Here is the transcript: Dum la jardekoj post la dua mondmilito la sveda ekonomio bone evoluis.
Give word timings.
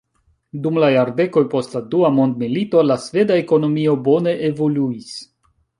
Dum 0.63 0.79
la 0.83 0.87
jardekoj 0.93 1.43
post 1.51 1.77
la 1.77 1.83
dua 1.93 2.11
mondmilito 2.17 2.85
la 2.89 2.99
sveda 3.05 3.41
ekonomio 3.47 3.97
bone 4.11 4.39
evoluis. 4.53 5.17